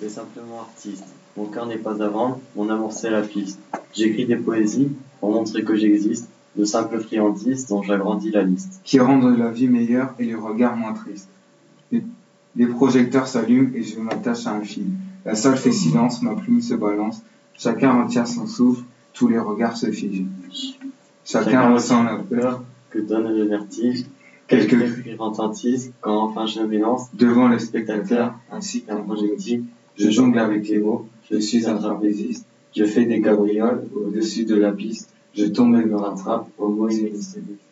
mais 0.00 0.08
simplement 0.08 0.60
artiste. 0.60 1.04
Mon 1.36 1.46
cœur 1.46 1.66
n'est 1.66 1.78
pas 1.78 2.02
à 2.02 2.08
vendre, 2.08 2.40
mon 2.56 2.68
amour 2.70 2.92
c'est 2.92 3.10
la 3.10 3.22
piste. 3.22 3.58
J'écris 3.92 4.26
des 4.26 4.36
poésies 4.36 4.90
pour 5.20 5.32
montrer 5.32 5.64
que 5.64 5.74
j'existe, 5.74 6.28
de 6.56 6.64
simples 6.64 7.00
friandises 7.00 7.66
dont 7.66 7.82
j'agrandis 7.82 8.30
la 8.30 8.42
liste. 8.42 8.80
qui 8.84 9.00
rendent 9.00 9.36
la 9.36 9.50
vie 9.50 9.68
meilleure 9.68 10.14
et 10.18 10.24
les 10.24 10.34
regards 10.34 10.76
moins 10.76 10.92
tristes. 10.92 11.28
Les, 11.90 12.02
les 12.56 12.66
projecteurs 12.66 13.26
s'allument 13.26 13.74
et 13.74 13.82
je 13.82 13.98
m'attache 13.98 14.46
à 14.46 14.52
un 14.52 14.62
fil. 14.62 14.86
La 15.24 15.34
salle 15.34 15.56
fait 15.56 15.72
silence, 15.72 16.22
ma 16.22 16.34
plume 16.34 16.60
se 16.60 16.74
balance. 16.74 17.22
Chacun 17.54 18.02
retient 18.04 18.26
son 18.26 18.46
souffle, 18.46 18.84
tous 19.12 19.28
les 19.28 19.38
regards 19.38 19.76
se 19.76 19.90
figent. 19.90 20.26
Chacun 21.24 21.72
ressent 21.72 22.02
la 22.04 22.16
peur 22.18 22.62
que 22.90 22.98
donne 22.98 23.28
le 23.36 23.44
vertige. 23.44 24.04
Quelques 24.46 24.70
Quelques 24.78 25.00
cris 25.02 25.14
retentissent 25.16 25.90
quand 26.02 26.16
enfin 26.24 26.46
je 26.46 26.60
m'élance. 26.60 27.08
devant 27.14 27.48
le 27.48 27.58
spectateur 27.58 28.34
ainsi 28.52 28.82
qu'un 28.82 28.96
projectile. 28.98 29.64
Je 29.96 30.10
jongle 30.10 30.38
avec 30.38 30.68
les 30.68 30.78
mots, 30.78 31.06
je 31.30 31.38
suis 31.38 31.66
un 31.66 31.76
trapéziste. 31.76 32.46
Je 32.74 32.84
fais 32.84 33.04
des 33.04 33.20
cabrioles 33.20 33.86
au-dessus 33.94 34.44
de 34.44 34.56
la 34.56 34.72
piste. 34.72 35.10
Je 35.34 35.44
tombe 35.46 35.76
et 35.76 35.84
me 35.84 35.96
rattrape 35.96 36.48
aux 36.58 36.68
mots 36.68 36.88
irrésistibles. 36.88 37.54